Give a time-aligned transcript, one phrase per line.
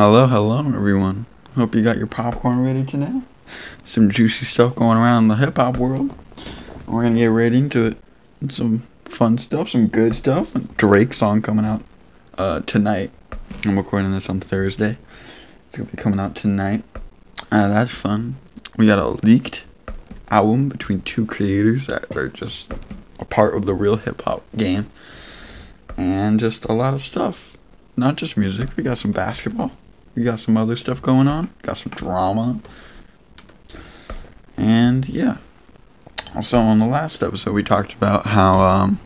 [0.00, 1.26] Hello, hello, everyone.
[1.56, 3.24] Hope you got your popcorn ready tonight.
[3.84, 6.14] Some juicy stuff going around in the hip hop world.
[6.86, 7.96] We're gonna get right into it.
[8.48, 10.54] Some fun stuff, some good stuff.
[10.76, 11.82] Drake song coming out
[12.38, 13.10] uh, tonight.
[13.64, 14.98] I'm recording this on Thursday.
[15.66, 16.84] It's gonna be coming out tonight.
[17.50, 18.36] Uh, that's fun.
[18.76, 19.64] We got a leaked
[20.30, 22.72] album between two creators that are just
[23.18, 24.88] a part of the real hip hop game,
[25.96, 27.56] and just a lot of stuff
[27.96, 28.68] not just music.
[28.76, 29.72] We got some basketball.
[30.18, 31.48] We got some other stuff going on.
[31.62, 32.58] Got some drama.
[34.56, 35.36] And yeah.
[36.42, 38.98] So on the last episode, we talked about how um,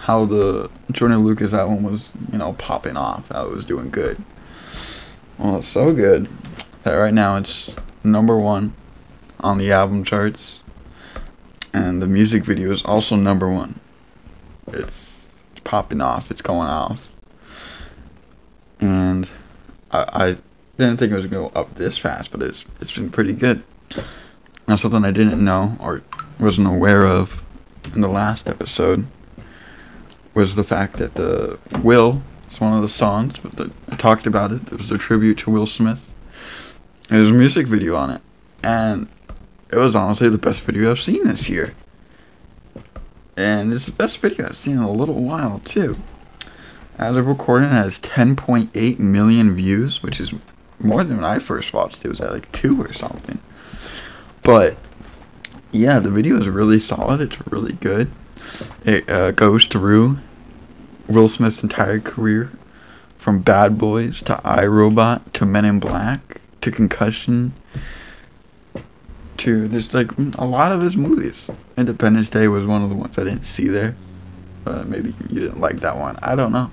[0.00, 3.28] how the Joyner Lucas album was, you know, popping off.
[3.28, 4.20] How it was doing good.
[5.38, 6.28] Well, it's so good
[6.82, 8.74] that right now it's number one
[9.38, 10.58] on the album charts,
[11.72, 13.78] and the music video is also number one.
[14.66, 15.28] It's,
[15.62, 16.32] popping off.
[16.32, 17.12] It's going off
[18.80, 19.28] and
[19.90, 20.36] I
[20.78, 23.32] didn't think it was going to go up this fast, but it's it's been pretty
[23.32, 23.62] good.
[24.68, 26.02] Now, something I didn't know or
[26.38, 27.42] wasn't aware of
[27.94, 29.06] in the last episode
[30.34, 34.26] was the fact that the Will, it's one of the songs, but the, I talked
[34.26, 34.72] about it.
[34.72, 36.04] It was a tribute to Will Smith.
[37.08, 38.20] There's a music video on it,
[38.62, 39.08] and
[39.70, 41.74] it was honestly the best video I've seen this year.
[43.36, 45.96] And it's the best video I've seen in a little while too.
[46.98, 50.32] As of recording, it has 10.8 million views, which is
[50.78, 52.08] more than when I first watched it.
[52.08, 53.38] Was at like 2 or something.
[54.42, 54.76] But,
[55.72, 57.20] yeah, the video is really solid.
[57.20, 58.10] It's really good.
[58.84, 60.18] It uh, goes through
[61.08, 62.52] Will Smith's entire career
[63.18, 67.52] from Bad Boys to iRobot to Men in Black to Concussion
[69.38, 71.50] to just like a lot of his movies.
[71.76, 73.96] Independence Day was one of the ones I didn't see there.
[74.64, 76.18] But maybe you didn't like that one.
[76.22, 76.70] I don't know.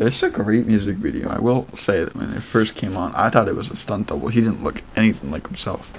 [0.00, 1.28] It's a great music video.
[1.28, 4.06] I will say that when it first came on, I thought it was a stunt
[4.06, 4.28] double.
[4.28, 5.90] He didn't look anything like himself.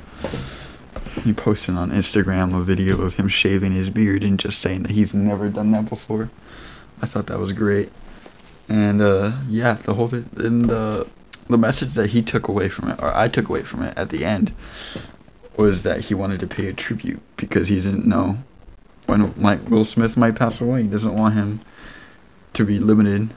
[1.25, 4.91] He posted on Instagram a video of him shaving his beard and just saying that
[4.91, 6.29] he's never done that before.
[7.01, 7.91] I thought that was great.
[8.69, 11.05] And uh, yeah, the whole bit and the
[11.49, 14.11] the message that he took away from it, or I took away from it at
[14.11, 14.53] the end,
[15.57, 18.37] was that he wanted to pay a tribute because he didn't know
[19.07, 20.83] when like Will Smith might pass away.
[20.83, 21.59] He doesn't want him
[22.53, 23.31] to be limited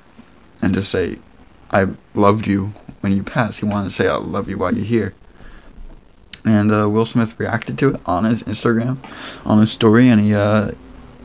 [0.62, 1.19] and just say,
[1.71, 3.59] "I loved you when you passed.
[3.59, 5.15] He wanted to say, "I love you while you're here."
[6.45, 8.97] And uh, Will Smith reacted to it on his Instagram,
[9.45, 10.72] on his story, and he uh,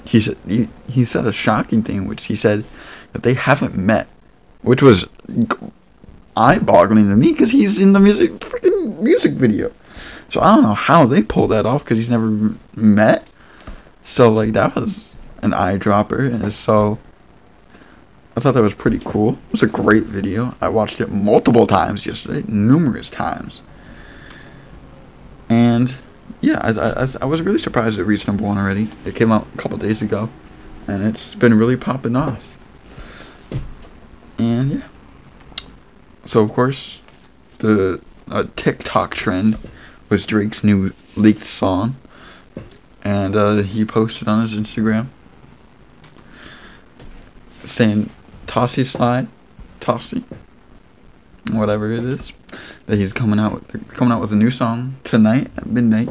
[0.03, 2.65] he said he, he said a shocking thing, which he said
[3.13, 4.07] that they haven't met,
[4.61, 5.05] which was
[6.35, 9.71] eye-boggling to me because he's in the music freaking music video.
[10.29, 13.27] So I don't know how they pulled that off because he's never met.
[14.03, 16.99] So like that was an eye dropper, and so
[18.37, 19.31] I thought that was pretty cool.
[19.31, 20.55] It was a great video.
[20.61, 23.61] I watched it multiple times yesterday, numerous times,
[25.49, 25.95] and
[26.39, 28.89] yeah, I, I, I was really surprised it reached number one already.
[29.05, 30.29] It came out a couple days ago,
[30.87, 32.55] and it's been really popping off.
[34.37, 34.87] And yeah,
[36.25, 37.01] so of course,
[37.57, 37.99] the
[38.29, 39.57] uh, TikTok trend
[40.09, 41.95] was Drake's new leaked song
[43.03, 45.07] and uh, he posted on his Instagram
[47.63, 48.09] saying
[48.47, 49.27] Toosie Slide,
[49.79, 50.23] Toosie,
[51.51, 52.33] whatever it is,
[52.85, 56.09] that he's coming out with coming out with a new song tonight at midnight,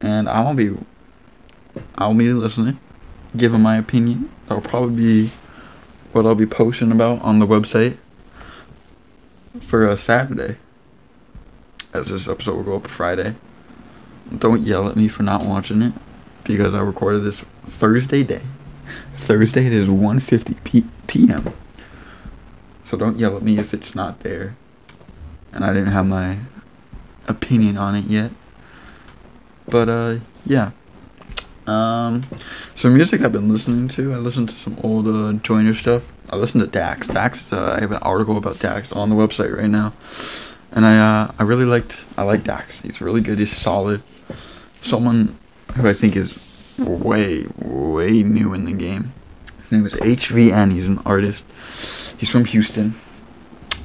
[0.00, 0.76] and I'll be
[1.96, 2.80] I'll be listening,
[3.36, 4.30] giving my opinion.
[4.46, 5.32] That'll probably be
[6.12, 7.98] what I'll be posting about on the website
[9.60, 10.56] for a Saturday,
[11.92, 13.34] as this episode will go up Friday.
[14.36, 15.92] Don't yell at me for not watching it
[16.44, 18.42] because I recorded this Thursday day.
[19.16, 21.52] Thursday it is 1:50 p- p.m.
[22.84, 24.54] So don't yell at me if it's not there.
[25.52, 26.38] And I didn't have my
[27.26, 28.30] opinion on it yet.
[29.66, 30.70] But uh yeah.
[31.66, 32.24] Um
[32.76, 34.14] some music I've been listening to.
[34.14, 36.12] I listened to some old uh, Joyner stuff.
[36.30, 37.08] I listened to Dax.
[37.08, 39.92] Dax uh, I have an article about Dax on the website right now.
[40.70, 42.80] And I uh I really liked I like Dax.
[42.80, 43.38] He's really good.
[43.38, 44.02] He's solid
[44.82, 45.36] someone
[45.74, 46.38] who I think is
[46.78, 49.12] way, way new in the game.
[49.68, 50.72] His name is HVN.
[50.72, 51.44] He's an artist.
[52.16, 52.94] He's from Houston.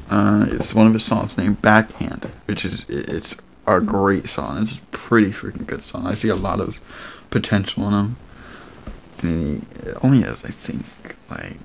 [0.09, 3.35] Uh, it's one of his songs named Backhand, which is it's
[3.67, 4.63] a great song.
[4.63, 6.07] It's a pretty freaking good song.
[6.07, 6.79] I see a lot of
[7.29, 8.15] potential in him.
[9.21, 10.85] And he only has, I think,
[11.29, 11.57] like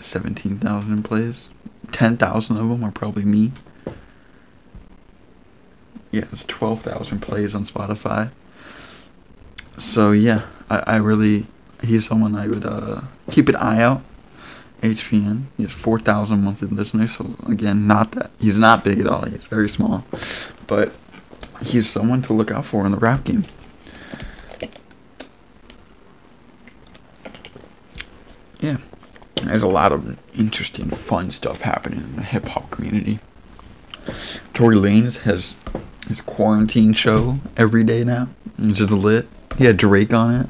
[0.00, 1.48] seventeen thousand plays.
[1.92, 3.52] Ten thousand of them are probably me.
[6.10, 8.30] Yeah, it's twelve thousand plays on Spotify
[9.76, 11.46] so yeah, I, I really
[11.82, 14.02] he's someone I would uh, keep an eye out
[14.82, 15.44] HVN.
[15.56, 17.16] He has 4,000 monthly listeners.
[17.16, 19.24] So again, not that he's not big at all.
[19.24, 20.04] He's very small,
[20.66, 20.92] but
[21.62, 23.44] he's someone to look out for in the rap game.
[28.60, 28.78] Yeah,
[29.42, 33.18] there's a lot of interesting, fun stuff happening in the hip hop community.
[34.54, 35.56] Tory Lanez has
[36.08, 39.28] his quarantine show every day now, which is lit.
[39.58, 40.48] He had Drake on it.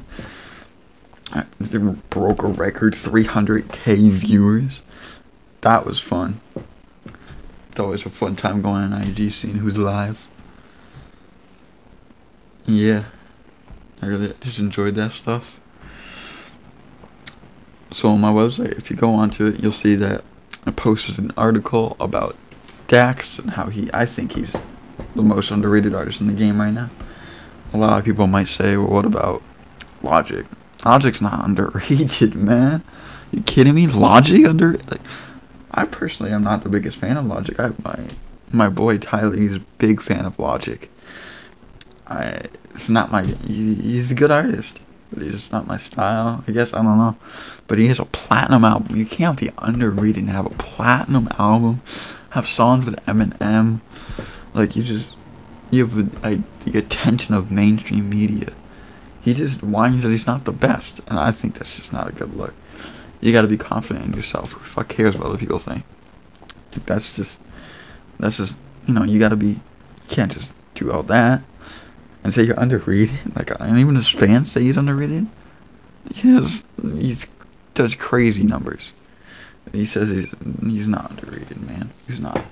[1.35, 4.81] It broke a record 300k viewers.
[5.61, 6.39] That was fun.
[7.71, 10.27] It's always a fun time going on IG seeing who's live.
[12.65, 13.05] Yeah.
[14.01, 15.59] I really just enjoyed that stuff.
[17.91, 20.23] So on my website, if you go onto it, you'll see that
[20.65, 22.35] I posted an article about
[22.87, 24.55] Dax and how he I think he's
[25.15, 26.89] the most underrated artist in the game right now.
[27.73, 29.41] A lot of people might say, well what about
[30.01, 30.45] Logic?
[30.85, 32.83] Logic's not underrated, man.
[33.31, 33.87] You kidding me?
[33.87, 35.01] Logic under like
[35.71, 37.59] I personally am not the biggest fan of Logic.
[37.59, 37.99] I my
[38.51, 40.89] my boy Tyler, he's a big fan of Logic.
[42.07, 42.43] I
[42.73, 44.79] it's not my he, he's a good artist,
[45.11, 46.43] but he's just not my style.
[46.47, 47.17] I guess I don't know.
[47.67, 48.95] But he has a platinum album.
[48.95, 51.81] You can't be underrated and have a platinum album.
[52.31, 53.81] Have songs with Eminem.
[54.53, 55.13] Like you just
[55.69, 58.53] you have the attention of mainstream media
[59.27, 62.13] he just whines that he's not the best, and I think that's just not a
[62.13, 62.53] good look.
[63.19, 64.53] You got to be confident in yourself.
[64.53, 65.83] Who fuck cares what other people think?
[66.85, 67.41] That's just,
[68.17, 68.57] that's just,
[68.87, 69.47] you know, you got to be.
[69.47, 69.59] You
[70.07, 71.41] can't just do all that
[72.23, 73.35] and say you're underrated.
[73.35, 75.27] Like, and even his fans say he's underrated.
[76.15, 77.25] He has, he's
[77.73, 78.93] does crazy numbers.
[79.73, 80.29] He says he's
[80.61, 81.91] he's not underrated, man.
[82.07, 82.45] He's not.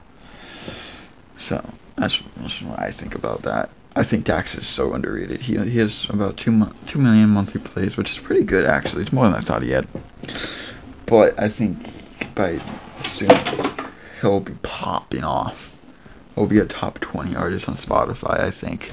[1.38, 3.70] So that's, that's what I think about that.
[3.96, 5.44] I think Dax is so underrated.
[5.44, 9.04] He he has about two two million monthly plays, which is pretty good actually.
[9.04, 9.88] It's more than I thought he had.
[11.06, 12.62] But I think by
[13.04, 13.32] soon
[14.20, 15.74] he'll be popping off.
[16.36, 18.40] He'll be a top twenty artist on Spotify.
[18.42, 18.92] I think.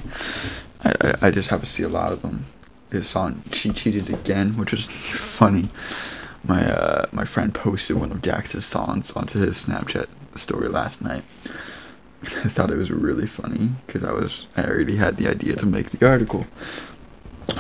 [0.84, 2.46] I, I, I just have to see a lot of them.
[2.90, 5.68] His song "She Cheated Again," which is funny.
[6.44, 10.06] My uh my friend posted one of Dax's songs onto his Snapchat
[10.36, 11.24] story last night
[12.44, 15.66] I thought it was really funny because I was I already had the idea to
[15.66, 16.46] make the article.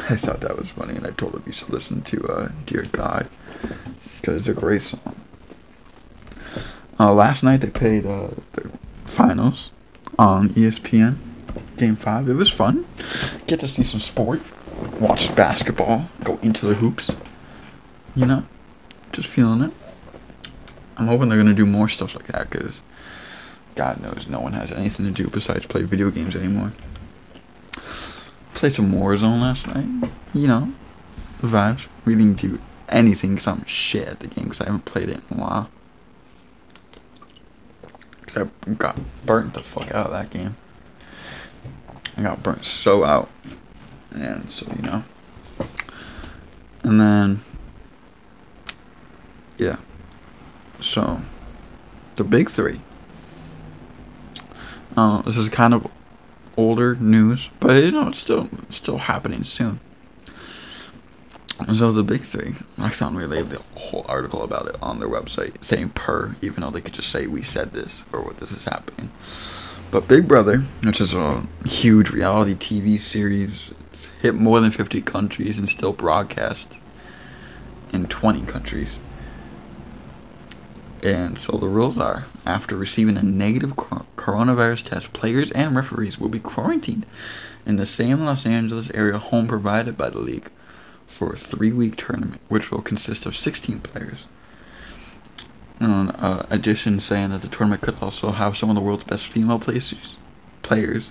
[0.08, 2.86] I thought that was funny, and I told him you should listen to uh, "Dear
[2.92, 3.28] God"
[4.16, 5.16] because it's a great song.
[7.00, 8.70] Uh, last night they played uh, the
[9.04, 9.70] finals
[10.18, 11.16] on ESPN,
[11.76, 12.28] Game Five.
[12.28, 12.86] It was fun.
[13.48, 14.40] Get to see some sport,
[15.00, 17.10] watch basketball, go into the hoops.
[18.14, 18.46] You know,
[19.10, 19.72] just feeling it.
[20.96, 22.82] I'm hoping they're gonna do more stuff like that because
[23.74, 26.72] God knows no one has anything to do besides play video games anymore.
[28.54, 30.10] Played some Warzone last night.
[30.34, 30.72] You know,
[31.40, 31.86] the vibes.
[32.04, 35.20] We didn't do anything because I'm shit at the game because I haven't played it
[35.30, 35.70] in a while.
[38.20, 40.56] Because I got burnt the fuck out of that game.
[42.16, 43.30] I got burnt so out.
[44.12, 45.04] And so, you know.
[46.82, 47.40] And then,
[49.56, 49.76] yeah.
[50.80, 51.22] So,
[52.16, 52.80] the big three.
[54.96, 55.86] Uh, this is kind of
[56.56, 59.80] older news, but you know it's still it's still happening soon.
[61.76, 65.08] So the big three, I found we laid the whole article about it on their
[65.08, 68.50] website, saying per, even though they could just say we said this or what this
[68.50, 69.10] is happening.
[69.90, 75.02] But Big Brother, which is a huge reality TV series, it's hit more than 50
[75.02, 76.72] countries and still broadcast
[77.92, 79.00] in 20 countries.
[81.02, 83.76] And so the rules are after receiving a negative
[84.16, 87.06] coronavirus test, players and referees will be quarantined
[87.64, 90.50] in the same Los Angeles area home provided by the league
[91.06, 94.26] for a three week tournament, which will consist of 16 players.
[95.78, 99.26] And, uh, addition saying that the tournament could also have some of the world's best
[99.26, 100.16] female players.
[100.62, 101.10] Players,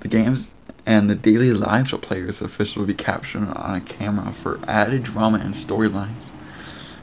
[0.00, 0.50] the games
[0.86, 5.02] and the daily lives of players officials will be captured on a camera for added
[5.04, 6.30] drama and storylines.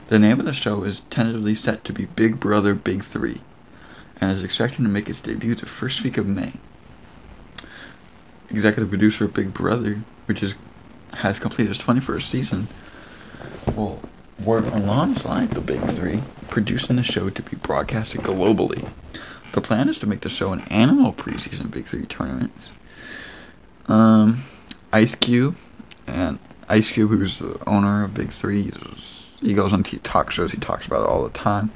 [0.08, 3.42] The name of the show is tentatively set to be Big Brother Big 3
[4.22, 6.54] and is expected to make its debut the first week of May.
[8.50, 10.56] Executive producer of Big Brother, which is
[11.16, 12.68] has completed its 21st season,
[13.76, 14.02] will
[14.40, 18.90] work alongside the Big Three, producing the show to be broadcasted globally.
[19.52, 22.72] The plan is to make the show an annual preseason Big Three tournaments.
[23.90, 24.46] Um,
[24.94, 25.58] Ice Cube
[26.06, 28.72] and Ice Cube, who's the owner of Big Three,
[29.42, 31.72] he goes on talk shows, he talks about it all the time,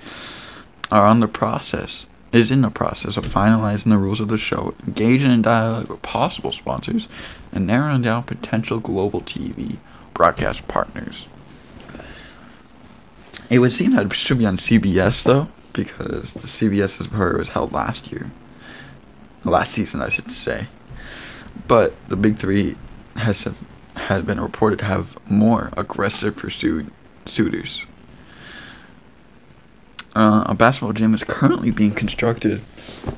[0.89, 4.73] are on the process, is in the process of finalizing the rules of the show,
[4.85, 7.07] engaging in dialogue with possible sponsors,
[7.51, 9.77] and narrowing down potential global TV
[10.13, 11.27] broadcast partners.
[13.49, 17.31] It would seem that it should be on CBS though, because the CBS is where
[17.31, 18.31] it was held last year,
[19.43, 20.67] last season, I should say.
[21.67, 22.75] But the big three
[23.15, 23.47] has
[23.95, 26.91] has been reported to have more aggressive pursuit
[27.25, 27.85] suitors.
[30.13, 32.61] Uh, a basketball gym is currently being constructed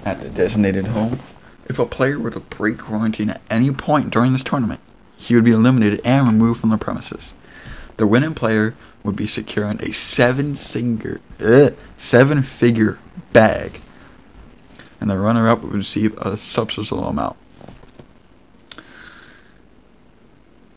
[0.05, 1.19] at the designated home.
[1.67, 4.79] If a player were to break quarantine at any point during this tournament,
[5.17, 7.33] he would be eliminated and removed from the premises.
[7.97, 12.99] The winning player would be securing a seven finger, uh, seven figure
[13.31, 13.81] bag,
[14.99, 17.37] and the runner up would receive a substantial amount.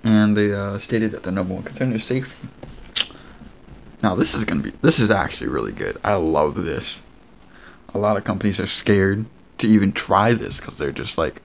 [0.03, 2.49] And they uh, stated that the number one concern is safety.
[4.07, 5.97] Now this is gonna be this is actually really good.
[6.05, 7.01] I love this.
[7.93, 9.27] A lot of companies are scared
[9.59, 11.43] to even try this because they're just like,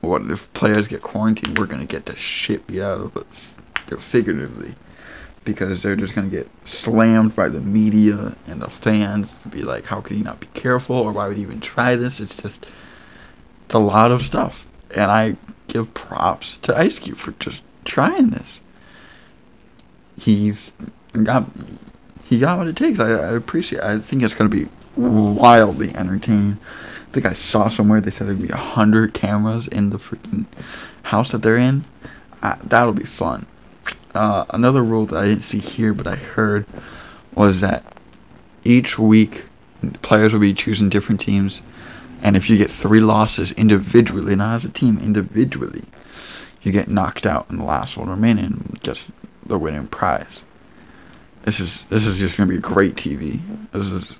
[0.00, 1.56] what if players get quarantined?
[1.56, 3.54] We're gonna get the shit beat out of us,
[4.00, 4.74] figuratively,
[5.44, 9.38] because they're just gonna get slammed by the media and the fans.
[9.42, 11.94] To be like, how could he not be careful, or why would he even try
[11.94, 12.18] this?
[12.18, 12.66] It's just
[13.66, 15.36] it's a lot of stuff, and I
[15.68, 18.60] give props to Ice Cube for just trying this.
[20.18, 20.72] He's
[21.22, 21.46] got
[22.32, 22.98] he got what it takes.
[22.98, 23.82] I, I appreciate.
[23.82, 26.58] I think it's gonna be wildly entertaining.
[27.08, 30.46] I think I saw somewhere they said there'd be a hundred cameras in the freaking
[31.02, 31.84] house that they're in.
[32.40, 33.44] Uh, that'll be fun.
[34.14, 36.64] Uh, another rule that I didn't see here, but I heard,
[37.34, 37.84] was that
[38.64, 39.44] each week
[40.00, 41.60] players will be choosing different teams,
[42.22, 45.84] and if you get three losses individually, not as a team, individually,
[46.62, 49.12] you get knocked out, and the last one remaining gets
[49.44, 50.44] the winning prize.
[51.42, 53.40] This is this is just gonna be great TV.
[53.72, 54.16] This is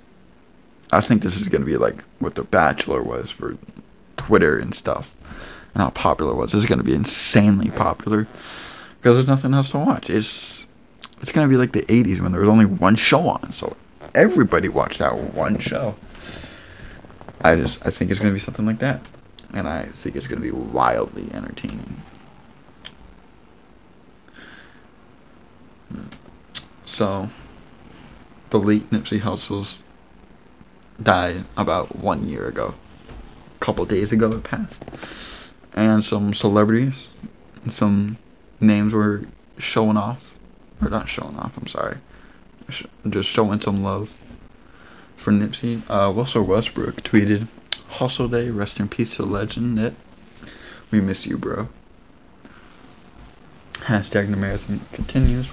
[0.91, 3.57] I think this is to be like what The Bachelor was for
[4.17, 5.15] Twitter and stuff,
[5.73, 6.51] and how popular it was.
[6.51, 8.27] This is to be insanely popular
[8.97, 10.09] because there's nothing else to watch.
[10.09, 10.65] It's
[11.21, 13.77] it's to be like the 80s when there was only one show on, so
[14.13, 15.95] everybody watched that one show.
[17.41, 19.01] I just I think it's to be something like that,
[19.53, 22.01] and I think it's to be wildly entertaining.
[25.89, 26.07] Hmm.
[26.93, 27.29] So,
[28.51, 29.79] the late Nipsey Hussle's
[31.01, 32.75] died about one year ago.
[33.55, 34.85] A couple days ago it passed.
[35.73, 37.07] And some celebrities,
[37.67, 38.17] some
[38.59, 39.23] names were
[39.57, 40.35] showing off.
[40.83, 41.97] Or not showing off, I'm sorry.
[43.09, 44.15] Just showing some love
[45.17, 45.81] for Nipsey.
[45.89, 47.47] Uh, Russell Westbrook tweeted,
[47.93, 49.95] Hussle Day, rest in peace to legend Nip.
[50.91, 51.69] We miss you, bro.
[53.85, 55.49] Hashtag the marathon continues.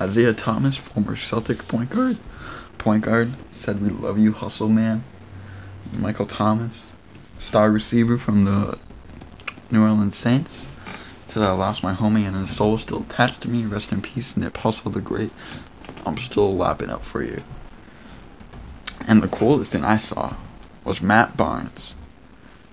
[0.00, 2.18] Isaiah Thomas, former Celtic point guard,
[2.78, 5.02] point guard, said we love you, hustle man.
[5.92, 6.90] Michael Thomas,
[7.40, 8.78] star receiver from the
[9.70, 10.66] New Orleans Saints,
[11.28, 13.64] said I lost my homie and his soul is still attached to me.
[13.64, 15.32] Rest in peace, Nip Hussle the Great.
[16.06, 17.42] I'm still lapping up for you.
[19.06, 20.36] And the coolest thing I saw
[20.84, 21.94] was Matt Barnes.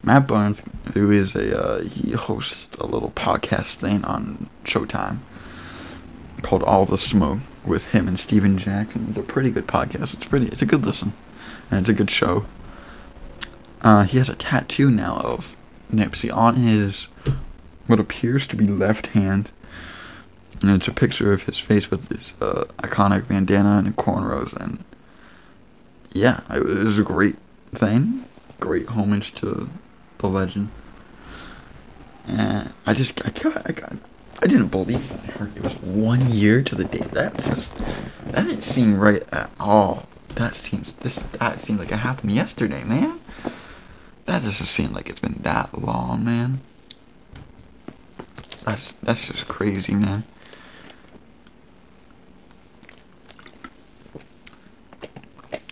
[0.03, 0.61] Matt Barnes,
[0.93, 5.19] who is a uh, he hosts a little podcast thing on Showtime
[6.41, 9.07] called All the Smoke with him and Stephen Jackson.
[9.09, 10.13] It's a pretty good podcast.
[10.13, 10.47] It's pretty.
[10.47, 11.13] It's a good listen,
[11.69, 12.45] and it's a good show.
[13.81, 15.55] Uh, he has a tattoo now of
[15.93, 17.07] Nipsey on his
[17.87, 19.51] what appears to be left hand,
[20.61, 24.53] and it's a picture of his face with his uh, iconic bandana and cornrows.
[24.53, 24.83] And
[26.13, 27.37] yeah, it was a great
[27.73, 28.25] thing.
[28.59, 29.69] Great homage to
[30.17, 30.69] the legend.
[32.27, 33.93] And I just I got I got
[34.41, 37.11] I didn't believe heard it was one year to the date.
[37.11, 40.07] That just that didn't seem right at all.
[40.35, 43.19] That seems this that seemed like it happened yesterday, man.
[44.25, 46.59] That doesn't seem like it's been that long, man.
[48.65, 50.23] That's that's just crazy, man.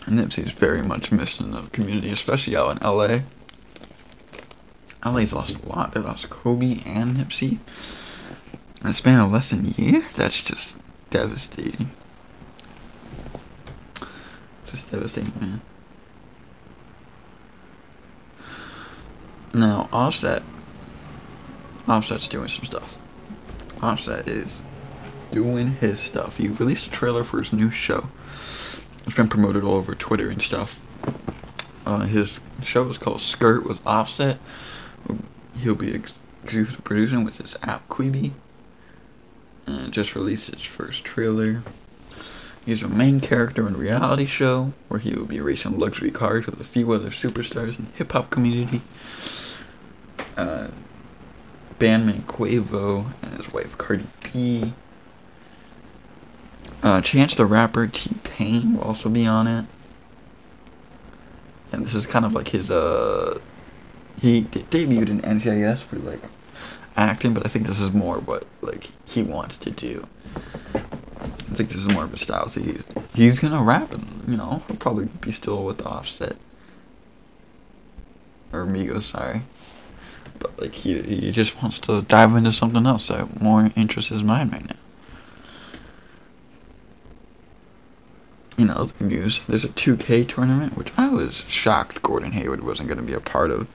[0.06, 3.22] Nipsey's very much missed in the community, especially out in LA.
[5.06, 5.94] LA's lost a lot.
[5.94, 7.60] They lost Kobe and Nipsey.
[8.84, 10.06] In the span of less than a year?
[10.16, 10.76] That's just
[11.10, 11.92] devastating.
[14.68, 15.62] Just devastating, man.
[19.54, 20.44] Now, Offset.
[21.88, 22.98] Offset's doing some stuff.
[23.82, 24.60] Offset is
[25.32, 26.36] doing his stuff.
[26.38, 28.10] He released a trailer for his new show.
[29.06, 30.82] It's been promoted all over Twitter and stuff.
[31.86, 34.40] Uh, his show is called Skrrt with Offset.
[35.60, 38.32] He'll be executive producing with his app Quibi.
[39.66, 41.64] Uh, just released its first trailer.
[42.66, 46.46] He's a main character in a reality show where he will be racing luxury cars
[46.46, 48.82] with a few other superstars in the hip hop community.
[50.38, 50.68] Uh,
[51.80, 54.74] bandmate Quavo and his wife Cardi B.
[56.82, 59.66] Uh, Chance the Rapper, T Pain will also be on it.
[61.72, 63.40] And this is kind of like his, uh.
[64.22, 66.22] He de- debuted in NCIS for like
[66.96, 70.08] acting, but I think this is more what like he wants to do.
[70.76, 72.50] I think this is more of a style.
[72.50, 72.82] So he's,
[73.14, 76.36] he's gonna rap, and you know, he'll probably be still with Offset
[78.52, 79.42] or Migos, sorry.
[80.40, 84.24] But like he he just wants to dive into something else that more interests his
[84.24, 84.76] mind right now.
[88.58, 89.40] You know, the news.
[89.48, 93.20] There's a 2K tournament, which I was shocked Gordon Hayward wasn't going to be a
[93.20, 93.68] part of.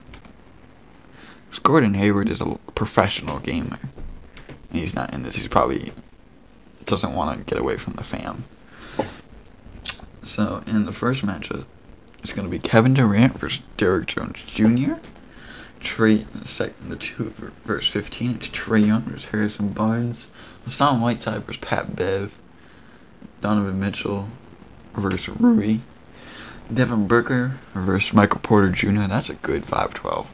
[1.57, 3.79] Gordon Hayward is a professional gamer.
[4.69, 5.35] And he's not in this.
[5.35, 5.93] He's probably
[6.85, 8.43] doesn't want to get away from the fam.
[10.23, 11.63] So, in the first match, uh,
[12.21, 14.93] it's going to be Kevin Durant versus Derrick Jones Jr.
[15.79, 20.27] Trey, second, the two verse 15, it's Trae Young versus Harrison Barnes.
[20.65, 22.35] Hassan Whiteside versus Pat Bev.
[23.41, 24.27] Donovan Mitchell
[24.93, 25.79] versus Rui.
[26.71, 29.07] Devin Booker versus Michael Porter Jr.
[29.07, 30.27] That's a good 5-12.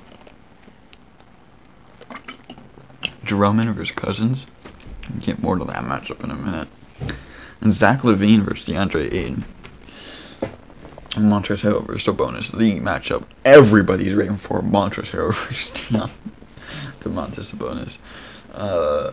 [3.25, 4.45] Drummond versus Cousins.
[5.09, 6.67] We'll get more to that matchup in a minute.
[7.61, 9.45] And Zach LaVine versus DeAndre Ayton.
[11.15, 12.51] And Montrezl Harrell versus Sabonis.
[12.51, 14.61] The matchup everybody's waiting for.
[14.61, 15.69] Montrezl Harrell versus
[17.01, 17.97] Domantas Sabonis.
[18.53, 19.11] Uh,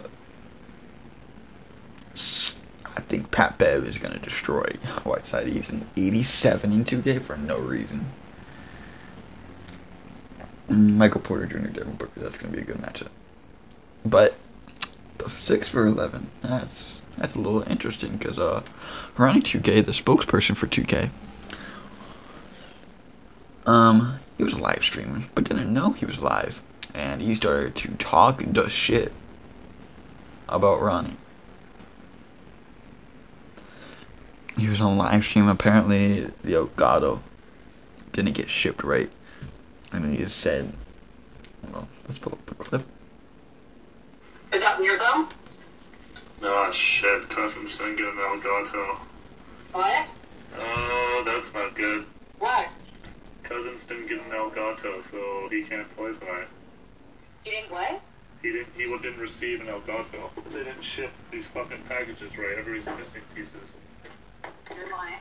[2.97, 4.69] I think Pat Bev is going to destroy
[5.05, 5.49] Whiteside.
[5.49, 8.07] He's an 87 in 2K for no reason.
[10.69, 13.09] Michael Porter Jr., Devin Booker, that's going to be a good matchup.
[14.05, 14.37] But
[15.37, 16.31] six for eleven.
[16.41, 18.63] That's that's a little interesting because uh,
[19.17, 21.11] Ronnie 2K, the spokesperson for 2K,
[23.67, 26.63] um, he was live streaming, but didn't know he was live,
[26.95, 29.13] and he started to talk the shit
[30.49, 31.17] about Ronnie.
[34.57, 35.49] He was on live stream.
[35.49, 37.21] Apparently, the Elgato
[38.13, 39.11] didn't get shipped right,
[39.93, 40.73] and he just said,
[41.73, 42.85] "Well, let's pull up the clip."
[44.53, 45.29] Is that weird though?
[46.45, 48.75] Oh shit, Cousin's gonna get an Elgato.
[48.75, 49.01] Oh,
[49.73, 50.07] what?
[50.59, 52.05] Oh, that's not good.
[52.41, 52.69] What?
[53.45, 56.49] Cousins didn't get an Elgato, so he can't play tonight.
[57.45, 57.99] You didn't play?
[58.43, 58.75] He didn't.
[58.77, 60.31] He didn't receive an Elgato.
[60.53, 62.59] They didn't ship these fucking packages right.
[62.59, 63.55] Everybody's missing pieces.
[64.75, 65.21] You're lying.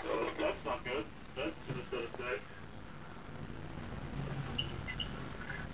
[0.00, 1.04] So that's not good.
[1.34, 2.40] That's gonna set today.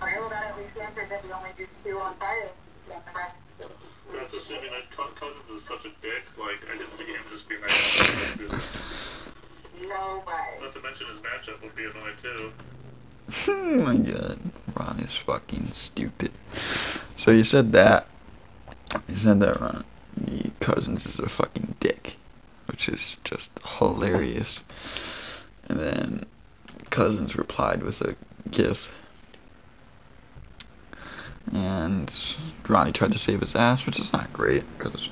[0.00, 2.48] Okay, well that at least answers that we only do two on Friday.
[2.88, 3.45] Yeah, the rest.
[4.26, 6.24] That's assuming that Cousins is such a dick.
[6.36, 7.70] Like I could see him just being like.
[9.88, 10.58] No way.
[10.60, 12.52] Not to mention his matchup would be annoying too.
[13.46, 14.40] oh my god,
[14.74, 16.32] Ron is fucking stupid.
[17.16, 18.08] So you said that.
[19.08, 19.84] You said that Ron,
[20.16, 22.16] the Cousins is a fucking dick,
[22.66, 24.58] which is just hilarious.
[25.68, 26.26] And then
[26.90, 28.16] Cousins replied with a
[28.50, 28.90] gif.
[31.52, 32.12] And
[32.68, 35.08] Ronnie tried to save his ass, which is not great because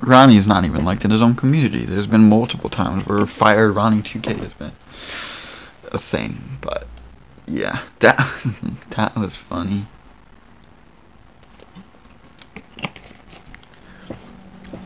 [0.00, 1.84] Ronnie is not even liked in his own community.
[1.84, 4.72] There's been multiple times where Fire Ronnie 2K has been
[5.92, 6.86] a thing, but
[7.46, 8.16] yeah, that
[8.90, 9.86] that was funny.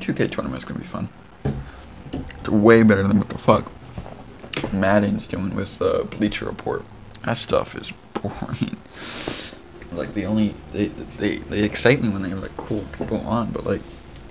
[0.00, 1.08] Two K tournament is gonna be fun.
[2.12, 3.70] It's way better than what the fuck
[4.72, 6.84] Madden's doing with uh, Bleacher Report.
[7.24, 8.76] That stuff is boring.
[9.96, 10.86] Like the only they
[11.18, 13.80] they they excite me when they have like cool people on, but like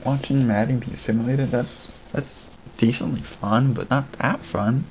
[0.05, 2.47] watching Madden be simulated, that's that's
[2.77, 4.85] decently fun, but not that fun.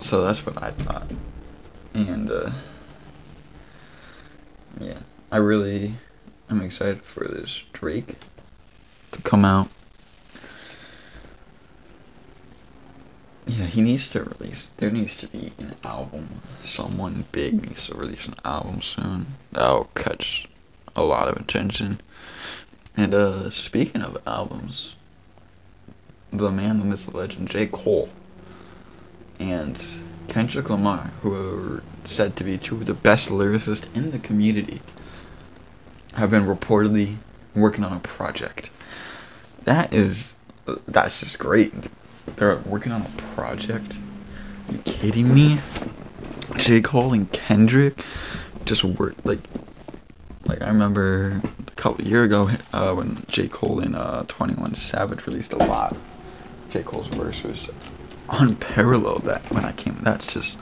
[0.00, 1.10] So that's what I thought.
[1.94, 2.50] And uh
[4.80, 4.98] yeah,
[5.30, 5.94] I really
[6.48, 8.14] am excited for this Drake
[9.12, 9.68] to come out.
[13.48, 14.70] Yeah, he needs to release.
[14.76, 16.42] There needs to be an album.
[16.64, 19.26] Someone big needs to release an album soon.
[19.52, 20.46] That'll catch
[20.94, 22.00] a lot of attention.
[22.96, 24.96] And uh speaking of albums,
[26.30, 27.66] the man, the myth, the legend, J.
[27.66, 28.10] Cole
[29.40, 29.82] and
[30.28, 34.82] Kendrick Lamar, who are said to be two of the best lyricists in the community,
[36.14, 37.16] have been reportedly
[37.54, 38.70] working on a project.
[39.64, 40.34] That is,
[40.86, 41.72] that's just great.
[42.36, 43.92] They're working on a project.
[44.68, 45.60] Are you kidding me?
[46.56, 46.80] J.
[46.80, 48.04] Cole and Kendrick
[48.64, 49.40] just work like,
[50.44, 53.48] like I remember a couple year ago uh, when J.
[53.48, 55.96] Cole and uh, Twenty One Savage released a lot.
[56.70, 56.82] J.
[56.82, 57.68] Cole's verse was
[58.28, 59.24] unparalleled.
[59.24, 60.58] That when I came, that's just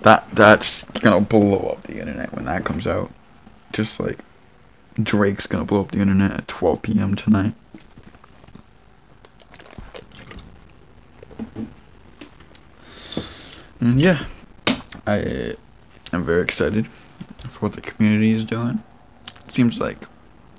[0.00, 3.10] that that's gonna blow up the internet when that comes out.
[3.72, 4.18] Just like
[5.00, 7.14] Drake's gonna blow up the internet at 12 p.m.
[7.14, 7.54] tonight.
[13.80, 14.26] And yeah,
[15.06, 15.56] I
[16.12, 16.86] am very excited
[17.48, 18.82] for what the community is doing.
[19.46, 20.04] It seems like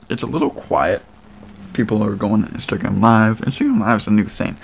[0.09, 1.03] it's a little quiet.
[1.73, 3.39] People are going Instagram Live.
[3.41, 4.57] Instagram Live is a new thing.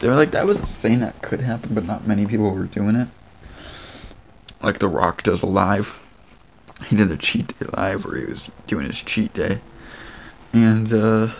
[0.00, 2.64] They were like, that was a thing that could happen, but not many people were
[2.64, 3.08] doing it.
[4.62, 5.98] Like The Rock does a live.
[6.86, 9.60] He did a cheat day live where he was doing his cheat day.
[10.52, 11.32] And uh,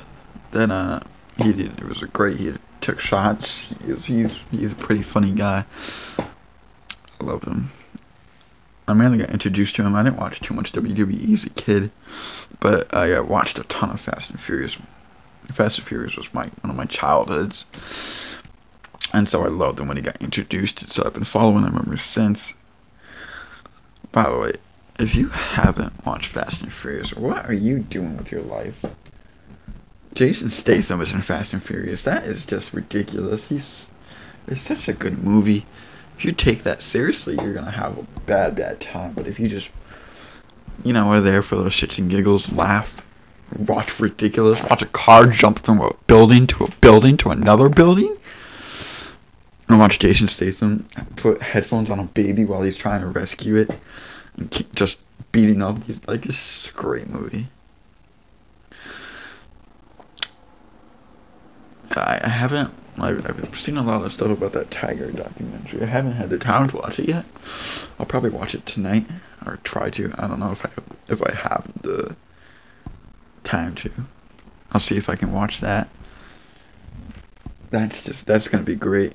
[0.50, 1.05] then uh,
[1.38, 3.64] he did, it was a great, he took shots.
[3.85, 5.64] He was, he's, he's a pretty funny guy.
[7.22, 7.70] I love him.
[8.88, 9.94] I mainly got introduced to him.
[9.94, 11.90] I didn't watch too much WWE as a kid,
[12.58, 14.76] but I uh, watched a ton of Fast and Furious.
[15.52, 17.64] Fast and Furious was my one of my childhoods,
[19.12, 20.80] and so I loved him when he got introduced.
[20.90, 22.54] So I've been following him ever since.
[24.11, 24.52] By the way,
[24.98, 28.85] if you haven't watched Fast and Furious, what are you doing with your life?
[30.12, 32.02] Jason Statham is in Fast and Furious.
[32.02, 33.46] That is just ridiculous.
[33.46, 33.88] He's
[34.48, 35.66] it's such a good movie
[36.16, 39.12] if you take that seriously, you're gonna have a bad, bad time.
[39.12, 39.68] But if you just,
[40.85, 43.05] you know, are there for those shits and giggles, laugh,
[43.57, 48.16] watch ridiculous, watch a car jump from a building to a building to another building,
[49.68, 53.70] and watch Jason Statham put headphones on a baby while he's trying to rescue it,
[54.37, 55.01] and keep just
[55.33, 56.33] beating up, like, a
[56.75, 57.48] great movie.
[61.96, 65.83] I, I haven't I've, I've seen a lot of stuff about that tiger documentary.
[65.83, 67.24] I haven't had the time to watch it yet.
[67.98, 69.07] I'll probably watch it tonight
[69.46, 70.12] or try to.
[70.18, 70.70] I don't know if I
[71.09, 72.16] if I have the
[73.44, 73.90] time to.
[74.72, 75.88] I'll see if I can watch that.
[77.70, 79.14] That's just that's gonna be great.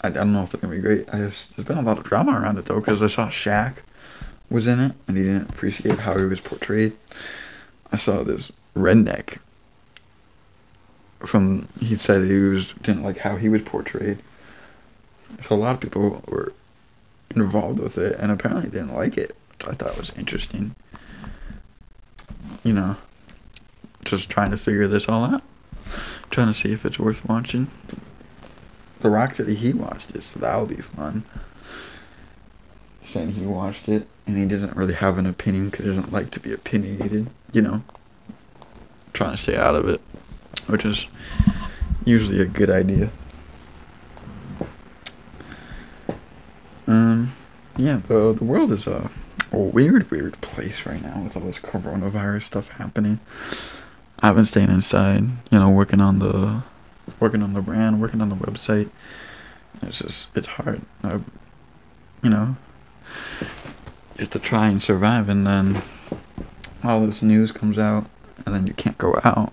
[0.00, 1.08] I, I don't know if it's gonna be great.
[1.12, 3.78] I just there's been a lot of drama around it though because I saw Shaq
[4.50, 6.96] was in it and he didn't appreciate how he was portrayed.
[7.92, 9.38] I saw this redneck
[11.20, 14.18] from he said he was didn't like how he was portrayed.
[15.42, 16.52] So a lot of people were
[17.34, 20.74] involved with it and apparently didn't like it, which I thought was interesting.
[22.62, 22.96] You know,
[24.04, 25.42] just trying to figure this all out,
[26.30, 27.70] trying to see if it's worth watching.
[29.00, 31.24] The Rock said he watched it, so that'll be fun.
[33.04, 36.30] Saying he watched it and he doesn't really have an opinion because he doesn't like
[36.32, 37.28] to be opinionated.
[37.52, 37.82] You know,
[39.12, 40.00] trying to stay out of it
[40.66, 41.06] which is
[42.04, 43.10] usually a good idea.
[46.86, 47.32] Um,
[47.76, 49.10] yeah, the the world is a,
[49.52, 53.20] weird, weird place right now with all this coronavirus stuff happening.
[54.20, 56.62] I've been staying inside, you know, working on the,
[57.20, 58.90] working on the brand, working on the website.
[59.82, 60.82] It's just, it's hard.
[61.02, 61.20] I,
[62.22, 62.56] you know,
[64.16, 65.82] just to try and survive, and then
[66.82, 68.06] all this news comes out,
[68.44, 69.52] and then you can't go out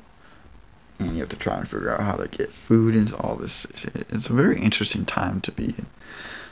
[1.00, 3.66] and you have to try and figure out how to get food and all this
[3.76, 4.08] shit.
[4.10, 5.76] It's a very interesting time to be.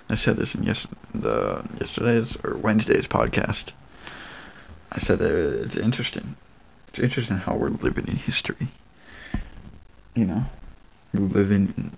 [0.09, 3.71] I said this in yes the yesterday's or Wednesday's podcast.
[4.91, 6.35] I said it's interesting.
[6.89, 8.67] It's interesting how we're living in history.
[10.13, 10.45] You know,
[11.13, 11.97] we're living in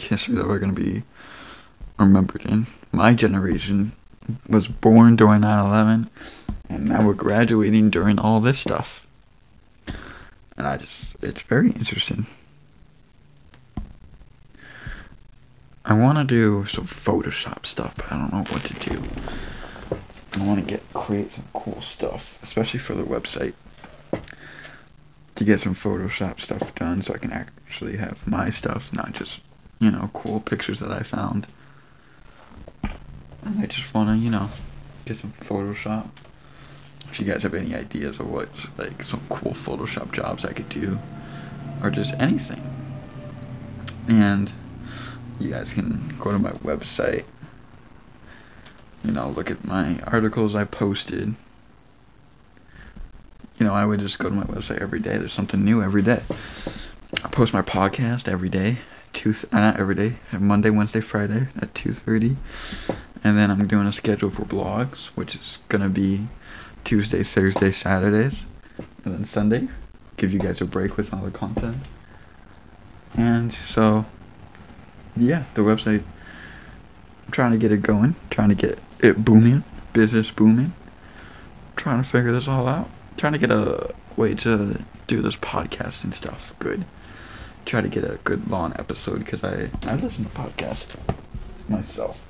[0.00, 1.02] history that we're gonna be
[1.98, 2.66] remembered in.
[2.92, 3.92] My generation
[4.48, 6.08] was born during 9/11,
[6.68, 9.06] and now we're graduating during all this stuff
[10.60, 12.26] and I just it's very interesting.
[15.86, 19.02] I want to do some Photoshop stuff, but I don't know what to do.
[20.34, 23.54] I want to get create some cool stuff, especially for the website.
[25.36, 29.40] To get some Photoshop stuff done, so I can actually have my stuff, not just
[29.78, 31.46] you know cool pictures that I found.
[32.84, 34.50] I just want to you know
[35.06, 36.10] get some Photoshop
[37.10, 40.68] if you guys have any ideas of what like some cool Photoshop jobs I could
[40.68, 40.98] do,
[41.82, 42.62] or just anything,
[44.08, 44.52] and
[45.38, 47.24] you guys can go to my website.
[49.02, 51.34] You know, look at my articles I posted.
[53.58, 55.16] You know, I would just go to my website every day.
[55.18, 56.22] There's something new every day.
[57.24, 58.78] I post my podcast every day.
[59.12, 60.16] Two, uh, not every day.
[60.32, 62.36] Monday, Wednesday, Friday at two thirty,
[63.24, 66.28] and then I'm doing a schedule for blogs, which is gonna be
[66.84, 68.46] Tuesday, Thursday, Saturdays,
[69.04, 69.68] and then Sunday.
[70.16, 71.78] Give you guys a break with all the content.
[73.16, 74.06] And so,
[75.16, 76.02] yeah, the website.
[77.26, 80.72] I'm trying to get it going, trying to get it booming, business booming.
[81.76, 82.90] Trying to figure this all out.
[83.16, 86.84] Trying to get a way to do this podcasting stuff good.
[87.64, 90.88] Try to get a good long episode because I I listen to podcasts
[91.68, 92.26] myself.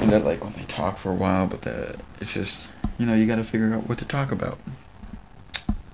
[0.00, 2.62] And I like when they talk for a while, but the, it's just
[2.98, 4.58] you know, you got to figure out what to talk about.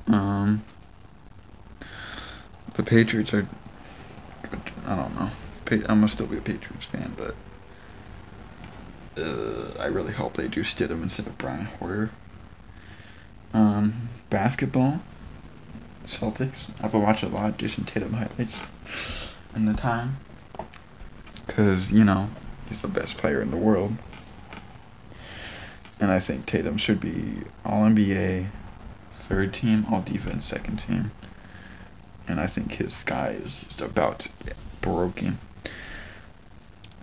[0.07, 0.63] Um,
[2.75, 3.47] the Patriots are.
[4.87, 5.31] I don't know.
[5.71, 7.37] I'm gonna still be a Patriots fan, but
[9.17, 12.11] uh, I really hope they do Stidham instead of Brian Hoyer.
[13.53, 15.01] Um, basketball.
[16.05, 16.71] Celtics.
[16.83, 18.61] I've watching a lot Jayson Tatum highlights
[19.55, 20.17] in the time.
[21.47, 22.31] Because, you know,
[22.69, 23.97] he's the best player in the world.
[26.01, 28.47] And I think Tatum should be All NBA,
[29.13, 31.11] third team, All Defense, second team.
[32.27, 34.29] And I think his sky is just about
[34.81, 35.39] broken.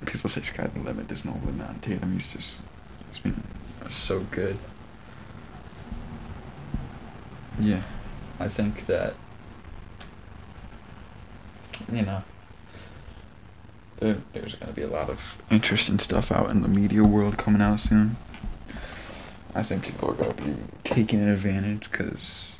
[0.05, 1.07] People say sky's the limit.
[1.09, 2.13] There's no limit on Tatum.
[2.13, 2.61] He's just,
[3.11, 3.43] he's been
[3.89, 4.57] so good.
[7.59, 7.81] Yeah,
[8.39, 9.15] I think that,
[11.91, 12.23] you know,
[13.97, 17.37] there, there's going to be a lot of interesting stuff out in the media world
[17.37, 18.15] coming out soon.
[19.55, 22.55] I think people are going to be taking advantage because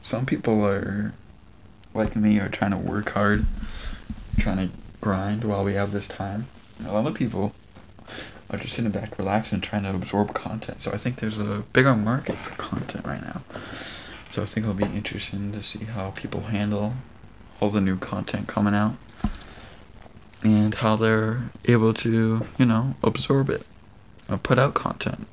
[0.00, 1.12] some people are,
[1.94, 3.46] like me, are trying to work hard,
[4.38, 6.46] trying to grind while we have this time.
[6.84, 7.52] A lot of people
[8.50, 10.80] are just sitting back, relaxing, trying to absorb content.
[10.80, 13.42] So I think there's a bigger market for content right now.
[14.30, 16.94] So I think it'll be interesting to see how people handle
[17.60, 18.96] all the new content coming out
[20.42, 23.64] and how they're able to, you know, absorb it
[24.28, 25.26] or put out content.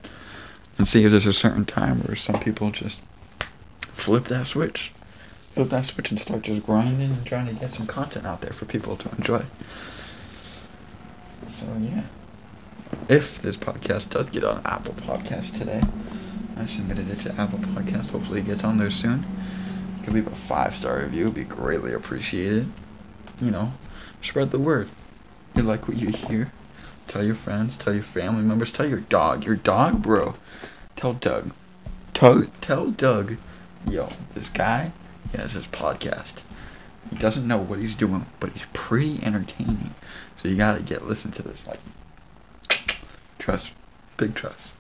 [0.80, 3.02] And see if there's a certain time where some people just
[3.82, 4.94] flip that switch.
[5.54, 8.54] Flip that switch and start just grinding and trying to get some content out there
[8.54, 9.44] for people to enjoy.
[11.48, 12.04] So yeah.
[13.10, 15.82] If this podcast does get on Apple Podcast today,
[16.56, 18.12] I submitted it to Apple Podcast.
[18.12, 19.26] Hopefully it gets on there soon.
[20.06, 22.72] Give leave a five star review, it'd be greatly appreciated.
[23.42, 23.74] You know,
[24.22, 24.90] spread the word.
[25.56, 26.54] You like what you hear?
[27.10, 29.44] Tell your friends, tell your family members, tell your dog.
[29.44, 30.36] Your dog, bro.
[30.96, 31.52] Tell Doug.
[32.14, 33.38] Tell, tell Doug,
[33.88, 34.92] yo, this guy
[35.32, 36.34] he has his podcast.
[37.10, 39.96] He doesn't know what he's doing, but he's pretty entertaining.
[40.40, 41.66] So you gotta get listen to this.
[41.66, 41.80] Like,
[43.40, 43.72] trust,
[44.18, 44.74] big trust.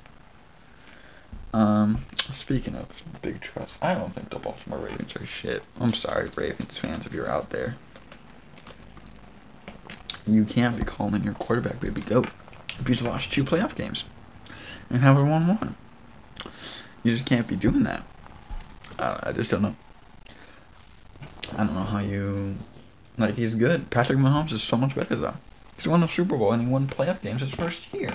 [1.52, 2.88] Um, speaking of
[3.24, 5.64] big trust, I don't think the Baltimore Ravens are shit.
[5.80, 7.78] I'm sorry, Ravens fans, if you're out there.
[10.34, 12.28] You can't be calling your quarterback baby goat
[12.80, 14.04] if he's lost two playoff games
[14.90, 15.76] and have a one-one.
[17.04, 18.04] You just can't be doing that.
[18.98, 19.76] I, I just don't know.
[21.54, 22.56] I don't know how you
[23.18, 23.36] like.
[23.36, 23.90] He's good.
[23.90, 25.36] Patrick Mahomes is so much better though.
[25.76, 28.12] He's won a Super Bowl and he won playoff games his first year.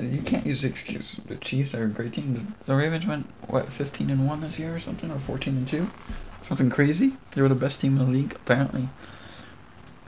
[0.00, 1.16] You can't use the excuse.
[1.26, 2.54] The Chiefs are a great team.
[2.64, 5.90] The Ravens went what fifteen and one this year or something, or fourteen and two,
[6.46, 7.12] something crazy.
[7.32, 8.88] They were the best team in the league apparently,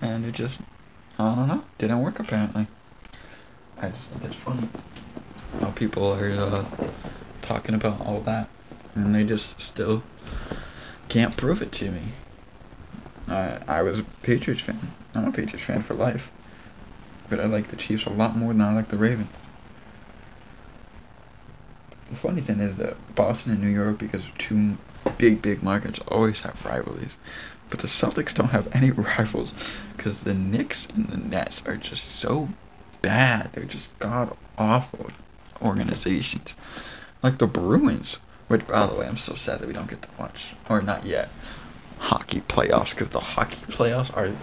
[0.00, 0.60] and it just
[1.18, 2.66] I don't know didn't work apparently.
[3.80, 4.68] I just think it's funny
[5.60, 6.64] how people are uh,
[7.42, 8.48] talking about all that,
[8.94, 10.02] and they just still
[11.08, 12.02] can't prove it to me.
[13.28, 14.92] I I was a Patriots fan.
[15.14, 16.30] I'm a Patriots fan for life,
[17.28, 19.30] but I like the Chiefs a lot more than I like the Ravens.
[22.10, 24.76] The funny thing is that Boston and New York, because two
[25.18, 27.16] big, big markets, always have rivalries.
[27.70, 29.52] But the Celtics don't have any rivals
[29.96, 32.48] because the Knicks and the Nets are just so
[33.02, 33.50] bad.
[33.52, 35.10] They're just god awful
[35.60, 36.54] organizations.
[37.22, 38.18] Like the Bruins.
[38.48, 41.04] Which, by the way, I'm so sad that we don't get to watch, or not
[41.04, 41.30] yet,
[41.98, 44.36] hockey playoffs because the hockey playoffs are.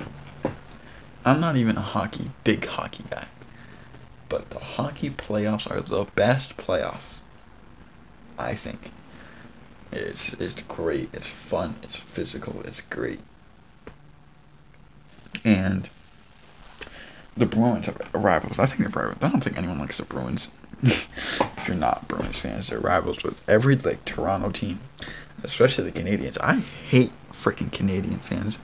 [1.23, 3.27] I'm not even a hockey, big hockey guy.
[4.27, 7.19] But the hockey playoffs are the best playoffs.
[8.37, 8.91] I think.
[9.93, 11.09] It's it's great.
[11.13, 11.75] It's fun.
[11.83, 12.61] It's physical.
[12.65, 13.19] It's great.
[15.45, 15.89] And
[17.37, 18.59] the Bruins are rivals.
[18.59, 19.23] I think they're rivals.
[19.23, 20.49] I don't think anyone likes the Bruins.
[20.83, 24.79] if you're not Bruins fans, they're rivals with every like Toronto team,
[25.43, 26.37] especially the Canadiens.
[26.41, 28.57] I hate freaking Canadian fans.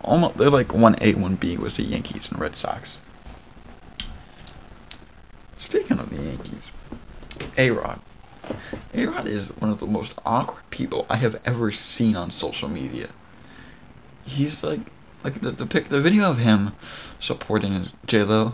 [0.00, 2.98] Almost they're like one A, one B with the Yankees and Red Sox.
[5.56, 6.72] Speaking of the Yankees,
[7.56, 8.00] A Rod.
[8.92, 12.68] A Rod is one of the most awkward people I have ever seen on social
[12.68, 13.08] media.
[14.24, 14.80] He's like,
[15.22, 16.72] like the the pic, the video of him
[17.18, 18.52] supporting J Lo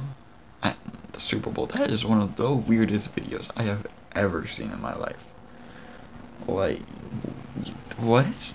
[0.62, 0.76] at
[1.12, 1.66] the Super Bowl.
[1.66, 5.24] That is one of the weirdest videos I have ever seen in my life.
[6.46, 6.80] Like,
[7.96, 8.52] what?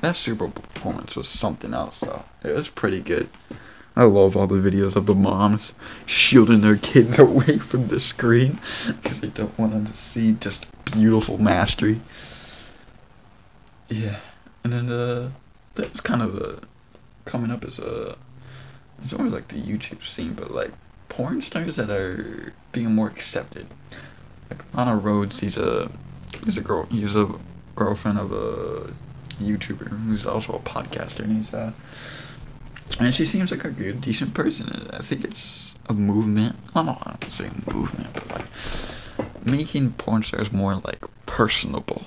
[0.00, 2.24] That Super Bowl performance was something else, though.
[2.42, 3.28] It was pretty good.
[3.94, 5.74] I love all the videos of the moms
[6.06, 10.66] shielding their kids away from the screen because they don't want them to see just
[10.84, 12.00] beautiful mastery.
[13.88, 14.16] Yeah,
[14.64, 15.30] and then uh,
[15.74, 16.66] that's kind of uh,
[17.24, 18.16] coming up as a
[19.02, 20.70] it's always like the YouTube scene, but like
[21.08, 23.66] porn stars that are being more accepted.
[24.48, 25.90] Like Lana Rhoades, he's a
[26.44, 26.86] He's a girl.
[26.90, 27.34] He's a
[27.76, 28.92] girlfriend of a
[29.40, 31.72] YouTuber who's also a podcaster, and he's uh,
[32.98, 34.88] and she seems like a good, decent person.
[34.92, 36.56] I think it's a movement.
[36.74, 38.46] I don't say movement, but like
[39.44, 42.06] making porn stars more like personable,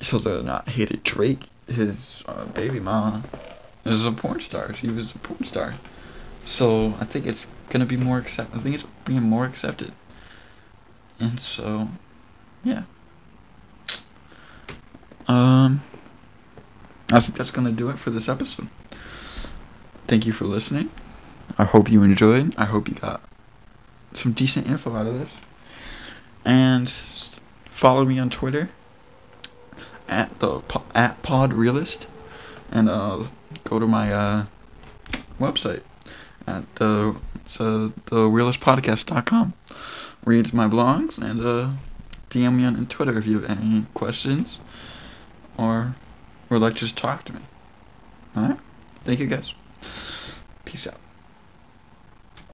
[0.00, 1.02] so they're not hated.
[1.02, 3.24] Drake, his uh, baby mama,
[3.84, 4.74] is a porn star.
[4.74, 5.74] She was a porn star,
[6.44, 8.54] so I think it's gonna be more accept.
[8.54, 9.92] I think it's being more accepted,
[11.18, 11.88] and so,
[12.62, 12.82] yeah.
[15.28, 15.82] Um,
[17.12, 18.68] I think that's gonna do it for this episode.
[20.10, 20.90] Thank you for listening.
[21.56, 22.52] I hope you enjoyed.
[22.58, 23.22] I hope you got
[24.12, 25.36] some decent info out of this.
[26.44, 28.70] And follow me on Twitter
[30.08, 30.62] at the
[30.96, 32.08] at Pod Realist,
[32.72, 33.26] and uh,
[33.62, 34.46] go to my uh,
[35.38, 35.82] website
[36.44, 39.52] at the it's, uh, the realistpodcast.com.
[40.24, 41.70] Read my blogs and uh,
[42.30, 44.58] DM me on Twitter if you have any questions
[45.56, 45.94] or
[46.48, 47.42] would like to just talk to me.
[48.36, 48.58] Alright?
[49.04, 49.52] Thank you guys.
[50.64, 51.09] Peace out.